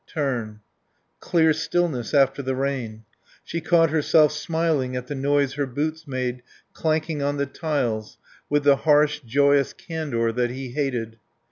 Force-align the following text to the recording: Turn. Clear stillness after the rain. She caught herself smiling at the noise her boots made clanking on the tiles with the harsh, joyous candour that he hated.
Turn. 0.07 0.61
Clear 1.19 1.53
stillness 1.53 2.11
after 2.11 2.41
the 2.41 2.55
rain. 2.55 3.05
She 3.43 3.61
caught 3.61 3.91
herself 3.91 4.31
smiling 4.31 4.95
at 4.95 5.05
the 5.05 5.13
noise 5.13 5.53
her 5.53 5.67
boots 5.67 6.07
made 6.07 6.41
clanking 6.73 7.21
on 7.21 7.37
the 7.37 7.45
tiles 7.45 8.17
with 8.49 8.63
the 8.63 8.77
harsh, 8.77 9.19
joyous 9.23 9.73
candour 9.73 10.31
that 10.31 10.49
he 10.49 10.69
hated. 10.69 11.19